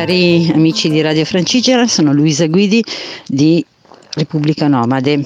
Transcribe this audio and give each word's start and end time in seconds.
Cari 0.00 0.50
amici 0.54 0.88
di 0.88 1.02
Radio 1.02 1.26
Francigena, 1.26 1.86
sono 1.86 2.14
Luisa 2.14 2.46
Guidi 2.46 2.82
di 3.26 3.62
Repubblica 4.14 4.66
Nomade. 4.66 5.22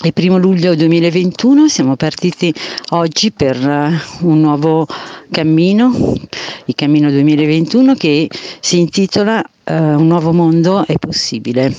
È 0.00 0.12
primo 0.12 0.38
luglio 0.38 0.76
2021, 0.76 1.66
siamo 1.66 1.96
partiti 1.96 2.54
oggi 2.90 3.32
per 3.32 3.56
eh, 3.56 4.00
un 4.20 4.40
nuovo 4.40 4.86
cammino, 5.32 6.14
il 6.66 6.74
cammino 6.76 7.10
2021 7.10 7.94
che 7.94 8.30
si 8.60 8.78
intitola 8.78 9.42
uh, 9.64 9.72
Un 9.72 10.06
nuovo 10.06 10.32
mondo 10.32 10.86
è 10.86 10.94
possibile. 10.96 11.74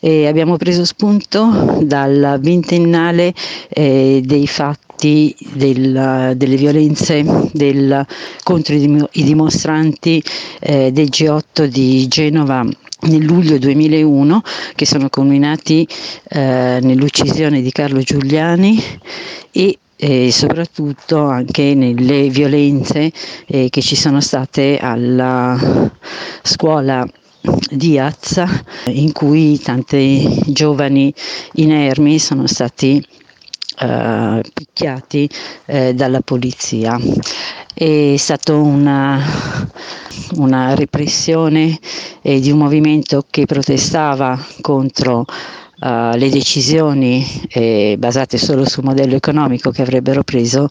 E 0.00 0.26
abbiamo 0.26 0.56
preso 0.56 0.84
spunto 0.84 1.78
dal 1.82 2.36
ventennale 2.40 3.32
eh, 3.68 4.22
dei 4.24 4.48
fatti 4.48 4.83
del, 4.96 6.32
delle 6.36 6.56
violenze 6.56 7.24
del, 7.52 8.06
contro 8.42 8.74
i, 8.74 9.08
dimostranti 9.12 10.22
eh, 10.60 10.92
del 10.92 11.08
G8 11.08 11.64
di 11.64 12.06
Genova 12.08 12.64
nel 13.02 13.22
luglio 13.22 13.58
2001 13.58 14.42
che 14.74 14.86
sono 14.86 15.08
culminati 15.10 15.86
eh, 16.30 16.78
nell'uccisione 16.80 17.60
di 17.60 17.70
Carlo 17.70 18.00
Giuliani 18.00 18.82
e 19.52 19.78
e 19.96 20.32
soprattutto 20.32 21.22
anche 21.24 21.74
nelle 21.74 22.28
violenze 22.28 23.12
eh, 23.46 23.68
che 23.70 23.80
ci 23.80 23.94
sono 23.94 24.20
state 24.20 24.76
alla 24.78 25.56
scuola 26.42 27.06
di 27.70 27.98
Azza 27.98 28.48
in 28.86 29.12
cui 29.12 29.58
tanti 29.60 30.40
giovani 30.46 31.12
inermi 31.54 32.18
sono 32.18 32.46
stati 32.46 33.04
eh, 33.78 34.40
picchiati 34.52 35.28
eh, 35.66 35.94
dalla 35.94 36.20
polizia. 36.20 36.98
È 37.72 38.14
stata 38.16 38.54
una, 38.54 39.20
una 40.36 40.74
repressione 40.74 41.78
eh, 42.22 42.40
di 42.40 42.50
un 42.50 42.58
movimento 42.58 43.24
che 43.28 43.46
protestava 43.46 44.38
contro 44.60 45.24
uh, 45.80 46.16
le 46.16 46.30
decisioni 46.30 47.26
eh, 47.48 47.96
basate 47.98 48.38
solo 48.38 48.64
sul 48.64 48.84
modello 48.84 49.16
economico 49.16 49.70
che 49.70 49.82
avrebbero 49.82 50.22
preso 50.22 50.68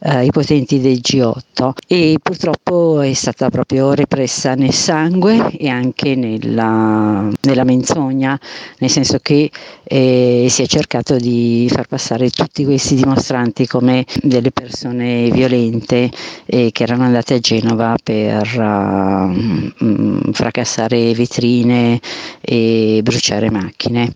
uh, 0.00 0.22
i 0.22 0.30
potenti 0.30 0.80
del 0.80 1.00
G8 1.02 1.70
e 1.86 2.18
purtroppo 2.22 3.00
è 3.00 3.12
stata 3.12 3.50
proprio 3.50 3.92
repressa 3.92 4.54
nel 4.54 4.72
sangue 4.72 5.50
e 5.56 5.68
anche 5.68 6.14
nella, 6.14 7.28
nella 7.42 7.64
menzogna, 7.64 8.38
nel 8.78 8.90
senso 8.90 9.18
che 9.20 9.50
eh, 9.84 10.46
si 10.48 10.62
è 10.62 10.66
cercato 10.66 11.16
di 11.16 11.68
far 11.70 11.86
passare 11.86 12.30
tutti 12.30 12.64
questi 12.64 12.94
dimostranti 12.94 13.66
come 13.66 14.04
delle 14.22 14.50
persone 14.52 15.30
violente 15.30 16.10
eh, 16.46 16.70
che 16.72 16.82
erano 16.82 17.04
andate 17.04 17.34
a 17.34 17.38
Genova 17.38 17.96
per 18.02 18.58
uh, 18.58 20.32
fracassare 20.32 21.12
vetrine 21.14 22.00
e 22.40 23.00
bruciare 23.02 23.50
macchine 23.50 24.12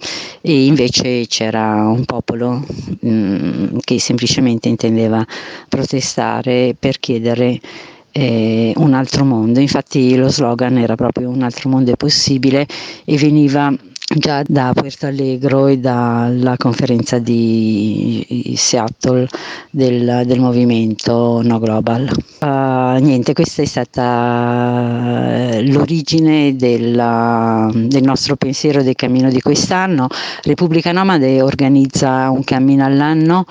e 0.46 0.66
invece 0.66 1.24
c'era 1.26 1.88
un 1.88 2.04
popolo 2.04 2.62
mh, 3.00 3.08
mm, 3.08 3.76
che 3.80 3.98
semplicemente 3.98 4.68
intendeva 4.68 5.24
protestare 5.70 6.76
per 6.78 7.00
chiedere 7.00 7.58
eh, 8.12 8.74
un 8.76 8.92
altro 8.92 9.24
mondo. 9.24 9.58
Infatti 9.58 10.14
lo 10.16 10.28
slogan 10.28 10.76
era 10.76 10.96
proprio 10.96 11.30
un 11.30 11.42
altro 11.42 11.70
mondo 11.70 11.92
è 11.92 11.96
possibile 11.96 12.66
e 13.06 13.16
veniva 13.16 13.74
già 14.16 14.42
da 14.46 14.72
Puerto 14.74 15.06
Allegro 15.06 15.66
e 15.66 15.78
dalla 15.78 16.58
conferenza 16.58 17.18
di 17.18 18.54
Seattle 18.54 19.26
del, 19.70 20.24
del 20.26 20.40
movimento 20.40 21.40
No 21.42 21.58
Global. 21.58 22.02
Uh, 22.40 22.46
niente, 22.98 23.32
questa 23.32 23.62
è 23.62 23.64
stata 23.64 25.52
eh, 25.52 25.66
l'origine 25.66 26.56
della, 26.56 27.70
del 27.72 28.02
nostro 28.02 28.36
pensiero 28.36 28.82
del 28.82 28.94
cammino 28.94 29.30
di 29.30 29.40
quest'anno. 29.40 30.08
Repubblica 30.42 30.92
Nomade 30.92 31.40
organizza 31.42 32.30
un 32.30 32.44
cammino 32.44 32.84
all'anno 32.84 33.46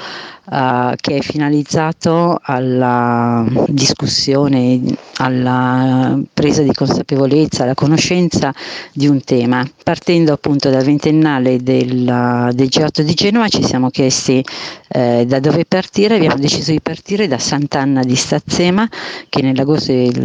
uh, 0.46 0.94
che 0.96 1.18
è 1.18 1.22
finalizzato 1.22 2.40
alla 2.42 3.46
discussione, 3.68 4.82
alla 5.18 6.20
presa 6.34 6.62
di 6.62 6.74
consapevolezza, 6.74 7.64
alla 7.64 7.74
conoscenza 7.74 8.54
di 8.92 9.08
un 9.08 9.24
tema. 9.24 9.68
Partendo 9.84 10.34
appunto 10.34 10.70
dal 10.70 10.84
ventennale 10.84 11.62
del, 11.62 12.52
del 12.54 12.68
G8 12.68 13.02
di 13.02 13.14
Genova 13.14 13.48
ci 13.48 13.64
siamo 13.64 13.90
chiesti 13.90 14.44
eh, 14.90 15.26
da 15.28 15.40
dove 15.40 15.66
partire, 15.66 16.16
abbiamo 16.16 16.38
deciso 16.38 16.72
di 16.72 16.82
partire 16.82 17.28
da 17.28 17.38
Sant'Anna 17.38 18.04
di 18.04 18.16
Stazzema 18.16 18.88
che 19.30 19.42
nell'agosto 19.42 19.92
del 19.92 20.22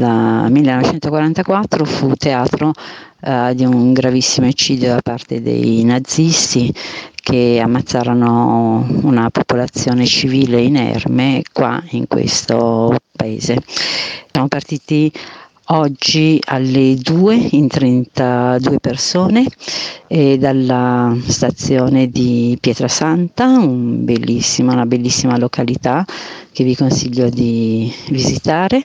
1944 0.50 1.84
fu 1.84 2.14
teatro 2.14 2.72
Uh, 3.20 3.52
di 3.52 3.64
un 3.64 3.92
gravissimo 3.92 4.46
eccidio 4.46 4.90
da 4.90 5.00
parte 5.02 5.42
dei 5.42 5.82
nazisti 5.82 6.72
che 7.28 7.60
ammazzarono 7.62 8.86
una 9.02 9.28
popolazione 9.28 10.06
civile 10.06 10.62
inerme 10.62 11.42
qua 11.52 11.78
in 11.90 12.06
questo 12.06 12.96
paese. 13.12 13.62
Siamo 14.30 14.48
partiti 14.48 15.12
oggi 15.66 16.40
alle 16.46 16.94
2 16.94 17.34
in 17.50 17.68
32 17.68 18.80
persone 18.80 19.44
eh, 20.06 20.38
dalla 20.38 21.14
stazione 21.26 22.08
di 22.08 22.56
Pietrasanta, 22.58 23.44
un 23.58 24.06
una 24.06 24.86
bellissima 24.86 25.36
località 25.36 26.06
che 26.50 26.64
vi 26.64 26.74
consiglio 26.74 27.28
di 27.28 27.92
visitare. 28.08 28.82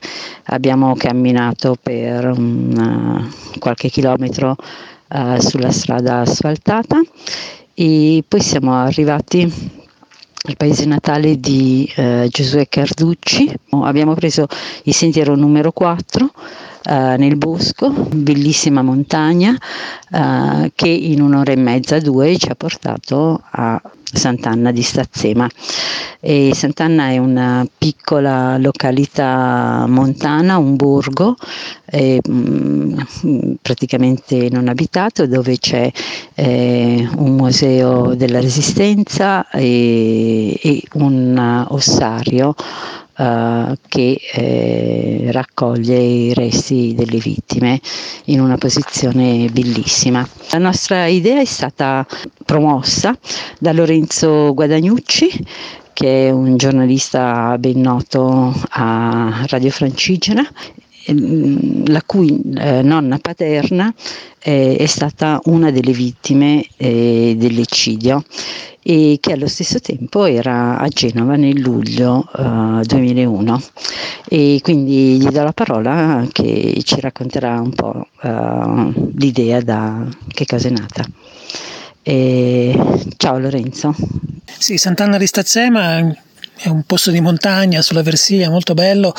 Abbiamo 0.48 0.96
camminato 0.96 1.78
per 1.82 2.26
una, 2.26 3.26
qualche 3.58 3.88
chilometro 3.88 4.58
uh, 5.14 5.40
sulla 5.40 5.72
strada 5.72 6.20
asfaltata 6.20 7.00
e 7.74 8.24
poi 8.28 8.42
siamo 8.42 8.74
arrivati 8.76 9.42
al 10.46 10.58
paese 10.58 10.86
natale 10.86 11.40
di 11.40 11.90
eh, 11.96 12.28
Giosuè 12.30 12.68
Carducci. 12.68 13.52
Abbiamo 13.70 14.14
preso 14.14 14.46
il 14.84 14.94
sentiero 14.94 15.36
numero 15.36 15.72
4 15.72 16.32
eh, 16.86 17.16
nel 17.18 17.38
bosco, 17.38 17.90
bellissima 17.90 18.82
montagna 18.82 19.56
eh, 20.12 20.72
che 20.76 20.90
in 20.90 21.22
un'ora 21.22 21.52
e 21.52 21.56
mezza, 21.56 22.00
due 22.00 22.38
ci 22.38 22.50
ha 22.50 22.56
portato 22.56 23.42
a 23.52 23.82
Sant'Anna 24.14 24.72
di 24.72 24.82
Stazzema. 24.82 25.50
E 26.20 26.52
Sant'Anna 26.54 27.10
è 27.10 27.18
una 27.18 27.68
piccola 27.78 28.58
località 28.58 29.86
montana, 29.88 30.58
un 30.58 30.76
borgo 30.76 31.36
eh, 31.86 32.22
praticamente 33.62 34.50
non 34.50 34.68
abitato 34.68 35.28
dove 35.28 35.58
c'è 35.58 35.92
eh, 36.36 37.10
un 37.18 37.36
museo 37.36 38.16
della 38.16 38.40
resistenza 38.40 39.50
e, 39.50 40.58
e 40.62 40.84
un 40.94 41.66
ossario 41.70 42.56
Uh, 43.16 43.76
che 43.90 44.20
eh, 44.34 45.28
raccoglie 45.32 46.00
i 46.00 46.34
resti 46.34 46.96
delle 46.96 47.20
vittime 47.20 47.80
in 48.26 48.42
una 48.42 48.58
posizione 48.58 49.48
bellissima. 49.52 50.28
La 50.50 50.58
nostra 50.58 51.06
idea 51.06 51.40
è 51.40 51.46
stata 51.46 52.08
promossa 52.44 53.16
da 53.60 53.72
Lorenzo 53.72 54.56
Guadagnucci 54.56 55.30
che 55.94 56.28
è 56.28 56.32
un 56.32 56.58
giornalista 56.58 57.56
ben 57.60 57.82
noto 57.82 58.52
a 58.70 59.46
Radio 59.48 59.70
Francigena 59.70 60.50
Ehm, 61.06 61.86
la 61.92 62.02
cui 62.06 62.40
eh, 62.56 62.82
nonna 62.82 63.18
paterna 63.20 63.94
eh, 64.40 64.78
è 64.78 64.86
stata 64.86 65.40
una 65.46 65.70
delle 65.70 65.92
vittime 65.92 66.66
eh, 66.78 67.36
dell'eccidio 67.38 68.24
e 68.84 69.18
che 69.22 69.32
allo 69.32 69.48
stesso 69.48 69.80
tempo 69.80 70.26
era 70.26 70.78
a 70.78 70.88
Genova 70.90 71.36
nel 71.36 71.60
luglio 71.60 72.30
2001 72.84 73.62
eh, 74.28 74.56
e 74.56 74.60
quindi 74.62 75.18
gli 75.18 75.28
do 75.30 75.44
la 75.44 75.54
parola 75.54 76.28
che 76.32 76.82
ci 76.84 77.00
racconterà 77.00 77.62
un 77.62 77.72
po' 77.72 78.08
eh, 78.22 79.12
l'idea 79.16 79.62
da 79.62 80.06
che 80.28 80.46
cosa 80.46 80.68
è 80.68 80.72
nata. 80.72 81.06
E, 82.02 82.78
ciao 83.16 83.40
Lorenzo. 83.40 83.96
Sì, 84.58 84.78
Sant'Anna 84.78 85.18
di 85.18 85.28
Stazzema 85.28 86.00
è 86.56 86.68
un 86.68 86.84
posto 86.84 87.12
di 87.12 87.22
montagna 87.22 87.82
sulla 87.82 88.04
Versilia 88.04 88.50
molto 88.50 88.74
bello 88.74 89.14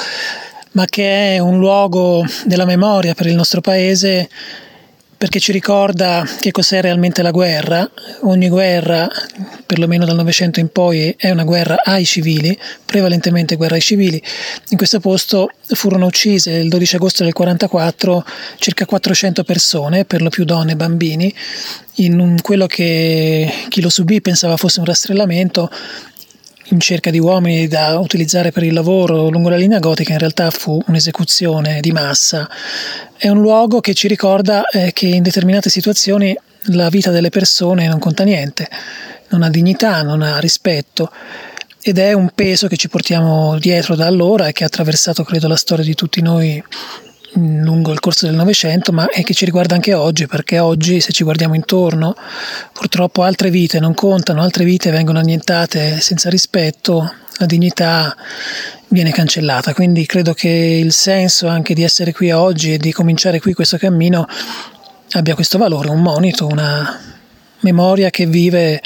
ma 0.72 0.86
che 0.86 1.34
è 1.34 1.38
un 1.38 1.58
luogo 1.58 2.24
della 2.44 2.64
memoria 2.64 3.14
per 3.14 3.26
il 3.26 3.34
nostro 3.34 3.60
paese 3.60 4.28
perché 5.24 5.40
ci 5.40 5.52
ricorda 5.52 6.28
che 6.38 6.50
cos'è 6.50 6.82
realmente 6.82 7.22
la 7.22 7.30
guerra. 7.30 7.90
Ogni 8.24 8.50
guerra, 8.50 9.08
perlomeno 9.64 10.04
dal 10.04 10.16
Novecento 10.16 10.60
in 10.60 10.68
poi, 10.68 11.14
è 11.16 11.30
una 11.30 11.44
guerra 11.44 11.80
ai 11.82 12.04
civili, 12.04 12.54
prevalentemente 12.84 13.56
guerra 13.56 13.76
ai 13.76 13.80
civili. 13.80 14.22
In 14.68 14.76
questo 14.76 15.00
posto 15.00 15.48
furono 15.62 16.04
uccise 16.04 16.50
il 16.50 16.68
12 16.68 16.96
agosto 16.96 17.22
del 17.22 17.32
1944 17.34 18.24
circa 18.58 18.84
400 18.84 19.44
persone, 19.44 20.04
per 20.04 20.20
lo 20.20 20.28
più 20.28 20.44
donne 20.44 20.72
e 20.72 20.76
bambini, 20.76 21.34
in 21.94 22.36
quello 22.42 22.66
che 22.66 23.50
chi 23.70 23.80
lo 23.80 23.88
subì 23.88 24.20
pensava 24.20 24.58
fosse 24.58 24.80
un 24.80 24.84
rastrellamento 24.84 25.70
in 26.68 26.80
cerca 26.80 27.10
di 27.10 27.18
uomini 27.18 27.68
da 27.68 27.98
utilizzare 27.98 28.50
per 28.50 28.62
il 28.62 28.72
lavoro 28.72 29.28
lungo 29.28 29.48
la 29.48 29.56
linea 29.56 29.78
gotica 29.78 30.12
in 30.12 30.18
realtà 30.18 30.50
fu 30.50 30.80
un'esecuzione 30.86 31.80
di 31.80 31.92
massa. 31.92 32.48
È 33.16 33.28
un 33.28 33.40
luogo 33.40 33.80
che 33.80 33.94
ci 33.94 34.08
ricorda 34.08 34.66
eh, 34.68 34.92
che 34.92 35.06
in 35.06 35.22
determinate 35.22 35.68
situazioni 35.70 36.36
la 36.68 36.88
vita 36.88 37.10
delle 37.10 37.28
persone 37.28 37.86
non 37.86 37.98
conta 37.98 38.24
niente, 38.24 38.68
non 39.28 39.42
ha 39.42 39.50
dignità, 39.50 40.02
non 40.02 40.22
ha 40.22 40.38
rispetto 40.38 41.10
ed 41.82 41.98
è 41.98 42.14
un 42.14 42.30
peso 42.34 42.66
che 42.66 42.76
ci 42.76 42.88
portiamo 42.88 43.58
dietro 43.58 43.94
da 43.94 44.06
allora 44.06 44.46
e 44.46 44.52
che 44.52 44.64
ha 44.64 44.68
attraversato 44.68 45.22
credo 45.22 45.48
la 45.48 45.56
storia 45.56 45.84
di 45.84 45.94
tutti 45.94 46.22
noi 46.22 46.62
lungo 47.34 47.92
il 47.92 48.00
corso 48.00 48.26
del 48.26 48.34
Novecento, 48.34 48.92
ma 48.92 49.08
è 49.08 49.22
che 49.22 49.34
ci 49.34 49.44
riguarda 49.44 49.74
anche 49.74 49.94
oggi, 49.94 50.26
perché 50.26 50.58
oggi 50.58 51.00
se 51.00 51.12
ci 51.12 51.24
guardiamo 51.24 51.54
intorno, 51.54 52.14
purtroppo 52.72 53.22
altre 53.22 53.50
vite 53.50 53.80
non 53.80 53.94
contano, 53.94 54.42
altre 54.42 54.64
vite 54.64 54.90
vengono 54.90 55.18
annientate 55.18 56.00
senza 56.00 56.30
rispetto, 56.30 57.12
la 57.38 57.46
dignità 57.46 58.16
viene 58.88 59.10
cancellata. 59.10 59.74
Quindi 59.74 60.06
credo 60.06 60.32
che 60.34 60.48
il 60.48 60.92
senso 60.92 61.48
anche 61.48 61.74
di 61.74 61.82
essere 61.82 62.12
qui 62.12 62.30
oggi 62.30 62.74
e 62.74 62.78
di 62.78 62.92
cominciare 62.92 63.40
qui 63.40 63.52
questo 63.52 63.76
cammino 63.76 64.26
abbia 65.12 65.34
questo 65.34 65.58
valore, 65.58 65.90
un 65.90 66.02
monito, 66.02 66.46
una 66.46 67.00
memoria 67.60 68.10
che 68.10 68.26
vive 68.26 68.80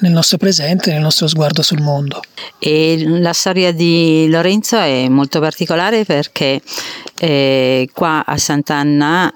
nel 0.00 0.12
nostro 0.12 0.36
presente, 0.36 0.92
nel 0.92 1.00
nostro 1.00 1.26
sguardo 1.26 1.62
sul 1.62 1.80
mondo. 1.80 2.20
E 2.58 3.02
la 3.06 3.32
storia 3.32 3.72
di 3.72 4.28
Lorenzo 4.28 4.78
è 4.78 5.08
molto 5.08 5.40
particolare 5.40 6.04
perché 6.04 6.60
eh, 7.18 7.88
qua 7.92 8.24
a 8.24 8.36
Sant'Anna 8.36 9.34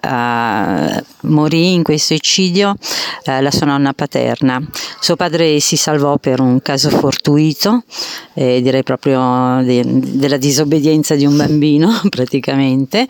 eh, 0.99 1.05
morì 1.23 1.75
in 1.75 1.83
questo 1.83 2.15
eccidio 2.15 2.77
eh, 3.25 3.41
la 3.41 3.51
sua 3.51 3.67
nonna 3.67 3.93
paterna. 3.93 4.63
Suo 5.01 5.17
padre 5.17 5.61
si 5.61 5.77
salvò 5.77 6.17
per 6.19 6.41
un 6.41 6.61
caso 6.63 6.91
fortuito, 6.91 7.85
eh, 8.35 8.61
direi 8.63 8.83
proprio 8.83 9.63
de- 9.63 9.85
della 9.87 10.39
disobbedienza 10.39 11.15
di 11.15 11.27
un 11.27 11.37
bambino 11.37 12.01
praticamente 12.09 13.07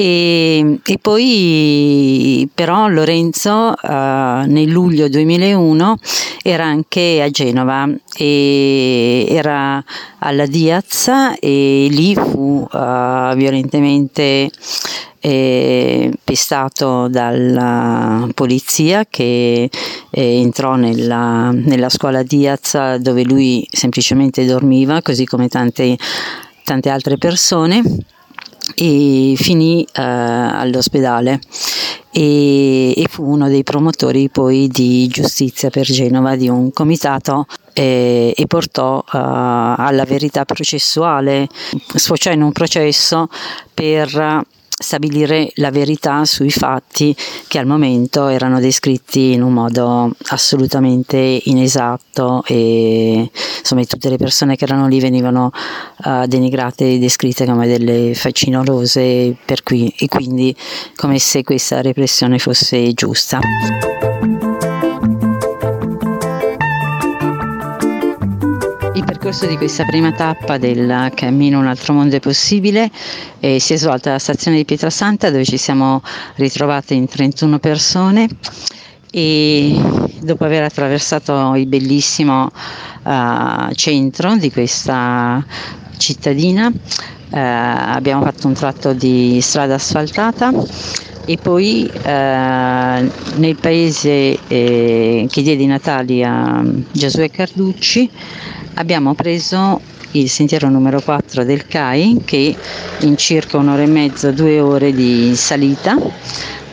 e, 0.00 0.78
e, 0.84 0.98
poi 0.98 2.48
però 2.54 2.86
Lorenzo 2.86 3.74
uh, 3.82 3.88
nel 3.88 4.68
luglio 4.68 5.08
2001 5.08 5.96
era 6.44 6.66
anche 6.66 7.20
a 7.20 7.28
Genova 7.30 7.88
e 8.16 9.26
era 9.28 9.82
alla 10.20 10.46
Diaz 10.46 11.10
e 11.40 11.88
lì 11.90 12.14
fu 12.14 12.64
uh, 12.70 13.34
violentemente 13.34 14.48
eh, 15.18 16.12
pestato 16.22 17.08
dalla 17.08 18.28
polizia 18.34 19.04
che 19.04 19.68
eh, 20.10 20.40
entrò 20.40 20.76
nella, 20.76 21.50
nella, 21.50 21.88
scuola 21.88 22.22
Diaz 22.22 22.94
dove 22.98 23.24
lui 23.24 23.66
semplicemente 23.68 24.44
dormiva 24.44 25.02
così 25.02 25.24
come 25.24 25.48
tante, 25.48 25.96
tante 26.62 26.88
altre 26.88 27.18
persone 27.18 27.82
e 28.74 29.34
finì 29.36 29.82
eh, 29.84 30.02
all'ospedale. 30.02 31.40
E, 32.10 32.94
e, 32.96 33.06
fu 33.08 33.24
uno 33.24 33.48
dei 33.48 33.62
promotori 33.62 34.28
poi 34.30 34.66
di 34.68 35.06
giustizia 35.08 35.68
per 35.70 35.84
Genova 35.84 36.36
di 36.36 36.48
un 36.48 36.72
comitato 36.72 37.46
eh, 37.74 38.32
e 38.34 38.46
portò 38.46 38.98
eh, 39.00 39.04
alla 39.12 40.04
verità 40.04 40.44
processuale, 40.44 41.46
sfociò 41.94 42.32
in 42.32 42.42
un 42.42 42.52
processo 42.52 43.28
per 43.72 44.46
stabilire 44.78 45.50
la 45.56 45.70
verità 45.70 46.24
sui 46.24 46.50
fatti 46.50 47.14
che 47.48 47.58
al 47.58 47.66
momento 47.66 48.28
erano 48.28 48.60
descritti 48.60 49.32
in 49.32 49.42
un 49.42 49.52
modo 49.52 50.12
assolutamente 50.28 51.40
inesatto 51.44 52.44
e 52.46 53.30
insomma 53.58 53.84
tutte 53.84 54.08
le 54.08 54.16
persone 54.16 54.56
che 54.56 54.64
erano 54.64 54.86
lì 54.86 55.00
venivano 55.00 55.50
uh, 56.04 56.26
denigrate 56.26 56.92
e 56.92 56.98
descritte 56.98 57.44
come 57.44 57.66
delle 57.66 58.14
facinolose 58.14 59.36
per 59.44 59.62
cui, 59.62 59.92
e 59.98 60.06
quindi 60.06 60.54
come 60.94 61.18
se 61.18 61.42
questa 61.42 61.80
repressione 61.80 62.38
fosse 62.38 62.92
giusta. 62.92 63.40
Percorso 69.28 69.46
di 69.46 69.58
questa 69.58 69.84
prima 69.84 70.10
tappa 70.12 70.56
del 70.56 71.12
cammino 71.14 71.58
Un 71.58 71.66
altro 71.66 71.92
mondo 71.92 72.16
è 72.16 72.18
possibile 72.20 72.90
eh, 73.40 73.60
si 73.60 73.74
è 73.74 73.76
svolta 73.76 74.08
alla 74.08 74.18
stazione 74.18 74.56
di 74.56 74.64
Pietrasanta 74.64 75.28
dove 75.28 75.44
ci 75.44 75.58
siamo 75.58 76.00
ritrovate 76.36 76.94
in 76.94 77.06
31 77.06 77.58
persone 77.58 78.26
e 79.10 79.78
dopo 80.22 80.44
aver 80.46 80.62
attraversato 80.62 81.54
il 81.56 81.66
bellissimo 81.66 82.50
uh, 83.02 83.70
centro 83.74 84.34
di 84.36 84.50
questa 84.50 85.44
cittadina 85.98 86.68
uh, 86.68 86.72
abbiamo 87.30 88.22
fatto 88.22 88.46
un 88.46 88.54
tratto 88.54 88.94
di 88.94 89.40
strada 89.42 89.74
asfaltata 89.74 90.52
e 91.26 91.36
poi 91.36 91.86
eh, 91.86 93.10
nel 93.36 93.56
paese 93.60 94.38
eh, 94.48 95.26
che 95.28 95.42
diede 95.42 95.62
i 95.62 95.66
natali 95.66 96.24
a 96.24 96.64
Giosuè 96.90 97.30
Carducci 97.30 98.10
abbiamo 98.78 99.14
preso 99.14 99.80
il 100.12 100.30
sentiero 100.30 100.68
numero 100.68 101.00
4 101.00 101.44
del 101.44 101.66
CAI 101.66 102.22
che 102.24 102.56
in 103.00 103.16
circa 103.16 103.58
un'ora 103.58 103.82
e 103.82 103.86
mezzo, 103.86 104.30
due 104.32 104.60
ore 104.60 104.92
di 104.92 105.34
salita 105.34 105.96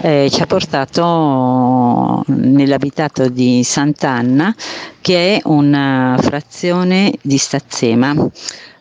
eh, 0.02 0.30
ci 0.32 0.42
ha 0.42 0.46
portato 0.46 2.24
nell'abitato 2.28 3.28
di 3.28 3.64
Sant'Anna 3.64 4.56
che 5.02 5.36
è 5.36 5.42
una 5.46 6.18
frazione 6.22 7.12
di 7.22 7.38
Stazzema. 7.38 8.16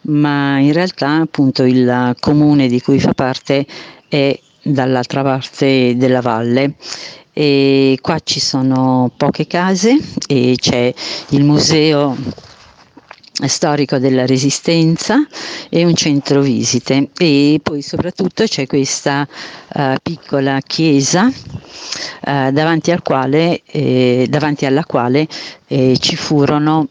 Ma 0.03 0.59
in 0.59 0.73
realtà 0.75 1.20
appunto 1.23 1.62
il 1.65 2.15
comune 2.20 2.69
di 2.69 2.81
cui 2.82 3.00
fa 3.00 3.15
parte 3.15 3.65
è 4.06 4.38
dall'altra 4.62 5.23
parte 5.23 5.94
della 5.97 6.20
valle. 6.20 6.75
E 7.32 7.99
qua 8.00 8.19
ci 8.23 8.38
sono 8.38 9.11
poche 9.17 9.47
case 9.47 9.99
e 10.29 10.56
c'è 10.56 10.93
il 11.31 11.43
museo 11.43 12.17
storico 13.46 13.98
della 13.98 14.26
resistenza 14.26 15.26
e 15.69 15.84
un 15.84 15.94
centro 15.94 16.40
visite 16.40 17.08
e 17.19 17.58
poi 17.62 17.82
soprattutto 17.82 18.44
c'è 18.44 18.66
questa 18.66 19.26
uh, 19.75 19.94
piccola 20.02 20.60
chiesa 20.64 21.26
uh, 21.26 22.50
davanti, 22.50 22.92
al 22.92 23.02
quale, 23.02 23.62
eh, 23.66 24.26
davanti, 24.28 24.66
alla 24.66 24.84
quale 24.84 25.26
eh, 25.66 25.96
ci 25.98 26.14
furono 26.14 26.88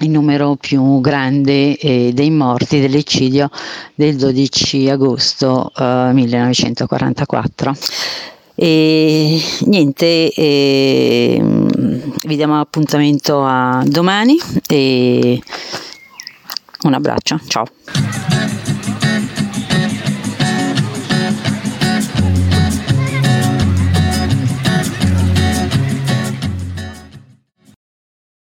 il 0.00 0.10
numero 0.10 0.56
più 0.56 1.00
grande 1.00 1.76
eh, 1.76 2.10
dei 2.14 2.30
morti 2.30 2.80
dell'eccidio 2.80 3.50
del 3.94 4.16
12 4.16 4.88
agosto 4.88 5.70
eh, 5.76 6.10
1944. 6.12 7.72
E 8.54 9.42
niente, 9.66 10.30
eh, 10.32 11.42
vi 12.24 12.36
diamo 12.36 12.60
appuntamento 12.60 13.42
a 13.44 13.82
domani 13.86 14.38
e 14.68 15.42
un 16.82 16.94
abbraccio, 16.94 17.40
ciao. 17.46 17.66